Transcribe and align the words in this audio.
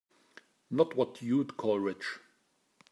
Not 0.71 0.95
what 0.95 1.21
you'd 1.21 1.57
call 1.57 1.77
rich. 1.79 2.17